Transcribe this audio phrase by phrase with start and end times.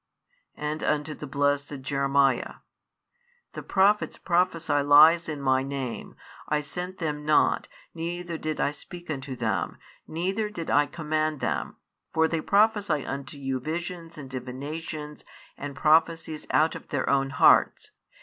[0.57, 2.55] And unto the blessed Jeremiah:
[3.53, 6.15] The prophets prophesy lies in My name:
[6.49, 9.77] I sent them not, neither did I speak unto them,
[10.07, 11.75] neither did I command them:
[12.15, 15.23] for they prophesy unto you visions and divinations
[15.55, 17.91] and prophecies out of their own hearts.